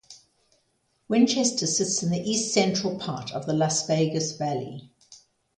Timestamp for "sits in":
1.67-2.09